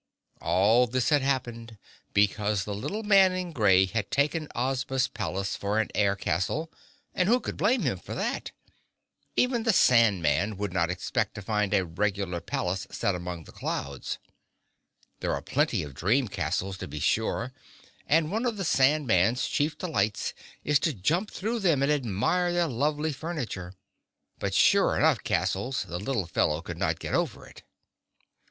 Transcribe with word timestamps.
All 0.41 0.87
this 0.87 1.09
had 1.09 1.21
happened 1.21 1.77
because 2.11 2.63
the 2.63 2.73
little 2.73 3.03
man 3.03 3.33
in 3.33 3.51
gray 3.51 3.85
had 3.85 4.09
taken 4.09 4.47
Ozma's 4.55 5.07
palace 5.07 5.55
for 5.55 5.77
an 5.79 5.89
air 5.93 6.15
castle, 6.15 6.71
and 7.13 7.29
who 7.29 7.39
could 7.39 7.55
blame 7.55 7.83
him 7.83 7.99
for 7.99 8.15
that? 8.15 8.49
Even 9.35 9.61
the 9.61 9.71
Sand 9.71 10.23
Man 10.23 10.57
would 10.57 10.73
not 10.73 10.89
expect 10.89 11.35
to 11.35 11.41
find 11.43 11.71
a 11.71 11.85
regular 11.85 12.41
palace 12.41 12.87
set 12.89 13.13
among 13.13 13.43
the 13.43 13.51
clouds. 13.51 14.17
There 15.19 15.35
are 15.35 15.41
plenty 15.43 15.83
of 15.83 15.93
dream 15.93 16.27
castles, 16.27 16.79
to 16.79 16.87
be 16.87 16.99
sure, 16.99 17.53
and 18.07 18.31
one 18.31 18.47
of 18.47 18.57
the 18.57 18.65
Sand 18.65 19.05
Man's 19.05 19.45
chief 19.45 19.77
delights 19.77 20.33
is 20.63 20.79
to 20.79 20.93
jump 20.95 21.29
through 21.29 21.59
them 21.59 21.83
and 21.83 21.91
admire 21.91 22.51
their 22.51 22.67
lovely 22.67 23.13
furniture. 23.13 23.75
But 24.39 24.55
sure 24.55 24.97
enough 24.97 25.23
castles—the 25.23 25.99
little 25.99 26.25
fellow 26.25 26.63
could 26.63 26.79
not 26.79 26.97
get 26.97 27.13
over 27.13 27.45
it. 27.45 27.61